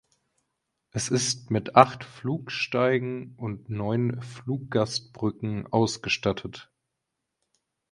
Es 0.89 1.09
ist 1.09 1.51
mit 1.51 1.75
acht 1.75 2.03
Flugsteigen 2.03 3.35
und 3.37 3.69
neun 3.69 4.19
Fluggastbrücken 4.23 5.67
ausgestattet. 5.71 6.71